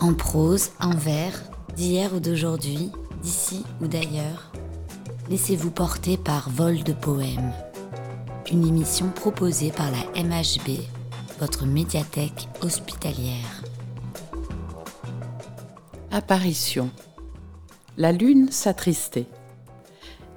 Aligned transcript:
En 0.00 0.12
prose, 0.12 0.70
en 0.80 0.90
vers, 0.90 1.40
d'hier 1.76 2.12
ou 2.14 2.20
d'aujourd'hui, 2.20 2.90
d'ici 3.22 3.64
ou 3.80 3.86
d'ailleurs, 3.86 4.50
laissez-vous 5.30 5.70
porter 5.70 6.16
par 6.16 6.50
Vol 6.50 6.82
de 6.82 6.92
Poèmes, 6.92 7.52
une 8.52 8.66
émission 8.66 9.08
proposée 9.10 9.70
par 9.70 9.90
la 9.92 10.22
MHB, 10.22 10.80
votre 11.38 11.64
médiathèque 11.64 12.48
hospitalière. 12.60 13.62
Apparition. 16.10 16.90
La 17.96 18.10
lune 18.10 18.50
s'attristait. 18.50 19.26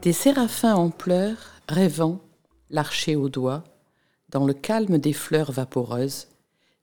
Des 0.04 0.14
séraphins 0.14 0.76
en 0.76 0.92
pleurs, 0.92 1.62
rêvant, 1.68 2.20
l'archer 2.70 3.16
au 3.16 3.28
doigt, 3.28 3.64
dans 4.30 4.46
le 4.46 4.54
calme 4.54 5.00
des 5.00 5.14
fleurs 5.14 5.52
vaporeuses, 5.52 6.28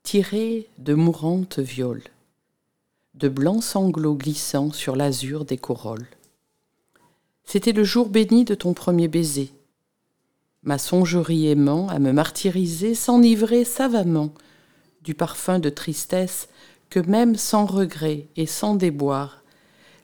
tirées 0.02 0.68
de 0.78 0.94
mourantes 0.94 1.60
violes 1.60 2.02
de 3.14 3.28
blancs 3.28 3.62
sanglots 3.62 4.16
glissant 4.16 4.72
sur 4.72 4.96
l'azur 4.96 5.44
des 5.44 5.56
corolles. 5.56 6.08
C'était 7.44 7.72
le 7.72 7.84
jour 7.84 8.08
béni 8.08 8.44
de 8.44 8.54
ton 8.54 8.74
premier 8.74 9.08
baiser. 9.08 9.52
Ma 10.62 10.78
songerie 10.78 11.48
aimant 11.48 11.88
à 11.88 11.98
me 11.98 12.12
martyriser 12.12 12.94
s'enivrer 12.94 13.64
savamment 13.64 14.32
du 15.02 15.14
parfum 15.14 15.58
de 15.58 15.68
tristesse 15.68 16.48
que 16.90 17.00
même 17.00 17.36
sans 17.36 17.66
regret 17.66 18.26
et 18.36 18.46
sans 18.46 18.74
déboire 18.74 19.42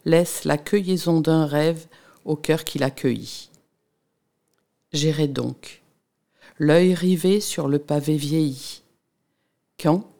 laisse 0.05 0.45
la 0.45 0.59
cueillisaison 0.59 1.21
d'un 1.21 1.47
rêve 1.47 1.87
au 2.25 2.37
cœur 2.37 2.65
qui 2.65 2.79
l'accueillit. 2.79 3.51
J'irai 4.93 5.29
donc, 5.29 5.83
l'œil 6.59 6.95
rivé 6.95 7.41
sur 7.41 7.69
le 7.69 7.79
pavé 7.79 8.17
vieilli, 8.17 8.83
quand, 9.81 10.11